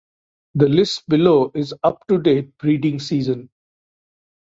[0.55, 3.51] The list below is up to date breeding season.